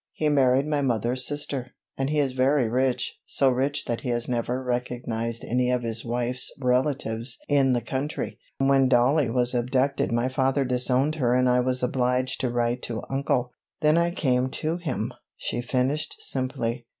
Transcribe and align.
He 0.13 0.29
married 0.29 0.65
my 0.65 0.81
mother's 0.81 1.27
sister, 1.27 1.73
and 1.95 2.09
he 2.09 2.17
is 2.17 2.31
very 2.31 2.67
rich, 2.67 3.19
so 3.23 3.51
rich 3.51 3.85
that 3.85 4.01
he 4.01 4.09
has 4.09 4.27
never 4.27 4.63
recognized 4.63 5.43
any 5.45 5.69
of 5.69 5.83
his 5.83 6.03
wife's 6.03 6.51
relatives 6.59 7.37
in 7.47 7.73
the 7.73 7.81
country. 7.81 8.39
When 8.57 8.87
Dollie 8.89 9.29
was 9.29 9.53
abducted 9.53 10.11
my 10.11 10.27
father 10.27 10.65
disowned 10.65 11.13
her 11.17 11.35
and 11.35 11.47
I 11.47 11.59
was 11.59 11.83
obliged 11.83 12.41
to 12.41 12.49
write 12.49 12.81
to 12.81 13.03
uncle, 13.11 13.51
then 13.81 13.95
I 13.99 14.09
came 14.09 14.49
to 14.49 14.77
him," 14.77 15.13
she 15.37 15.61
finished 15.61 16.15
simply. 16.17 16.87